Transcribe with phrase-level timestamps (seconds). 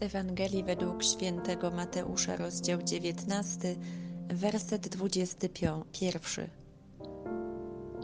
[0.00, 3.76] Ewangelii według świętego Mateusza, rozdział 19,
[4.28, 6.48] werset 21.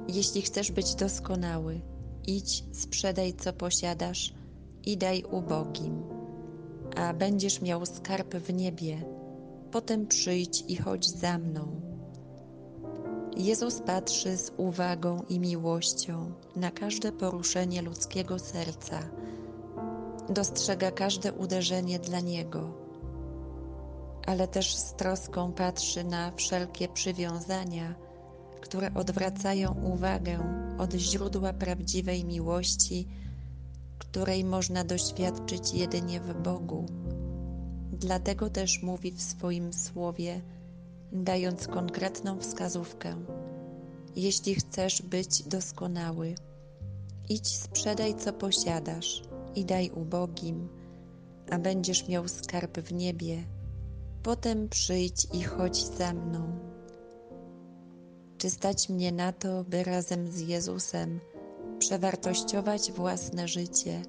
[0.09, 1.81] Jeśli chcesz być doskonały,
[2.27, 4.35] idź, sprzedaj co posiadasz
[4.85, 6.03] i daj ubogim,
[6.97, 9.03] a będziesz miał skarb w niebie.
[9.70, 11.81] Potem przyjdź i chodź za mną.
[13.37, 19.01] Jezus patrzy z uwagą i miłością na każde poruszenie ludzkiego serca
[20.28, 22.83] dostrzega każde uderzenie dla Niego,
[24.27, 27.95] ale też z troską patrzy na wszelkie przywiązania,
[28.61, 30.39] które odwracają uwagę
[30.79, 33.09] od źródła prawdziwej miłości,
[33.98, 36.86] której można doświadczyć jedynie w Bogu.
[37.92, 40.41] Dlatego też mówi w swoim słowie,
[41.12, 43.17] dając konkretną wskazówkę:
[44.17, 46.34] Jeśli chcesz być doskonały,
[47.29, 49.23] idź sprzedaj co posiadasz
[49.55, 50.69] i daj ubogim,
[51.50, 53.45] a będziesz miał skarb w niebie.
[54.22, 56.58] Potem przyjdź i chodź za mną.
[58.39, 61.20] Czy stać mnie na to, by razem z Jezusem
[61.79, 64.02] przewartościować własne życie,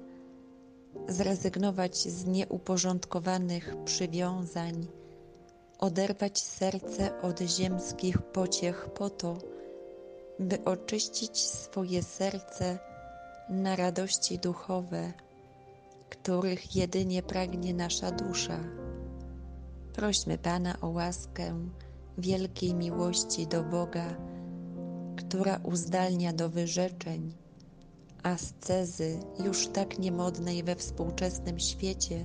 [1.08, 4.86] zrezygnować z nieuporządkowanych przywiązań,
[5.78, 9.38] oderwać serce od ziemskich pociech po to,
[10.38, 12.78] by oczyścić swoje serce
[13.48, 15.12] na radości duchowe,
[16.16, 18.60] których jedynie pragnie nasza dusza.
[19.92, 21.68] Prośmy Pana o łaskę
[22.18, 24.16] wielkiej miłości do Boga,
[25.16, 27.34] która uzdalnia do wyrzeczeń,
[28.22, 32.24] ascezy już tak niemodnej we współczesnym świecie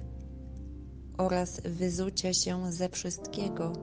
[1.17, 3.73] oraz wyzucia się ze wszystkiego,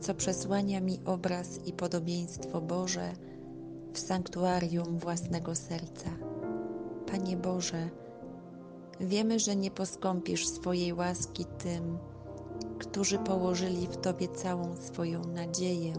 [0.00, 3.12] co przesłania mi obraz i podobieństwo Boże
[3.92, 6.10] w sanktuarium własnego serca.
[7.06, 7.90] Panie Boże,
[9.00, 11.98] Wiemy, że nie poskąpisz swojej łaski tym,
[12.78, 15.92] którzy położyli w Tobie całą swoją nadzieję.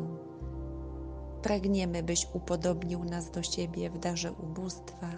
[1.42, 5.10] Pragniemy, byś upodobnił nas do siebie w darze ubóstwa,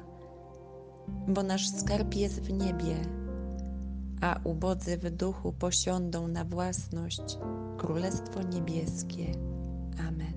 [1.28, 2.96] bo nasz skarb jest w niebie,
[4.22, 7.38] a ubodzy w duchu posiądą na własność
[7.78, 9.32] Królestwo Niebieskie.
[10.08, 10.37] Amen.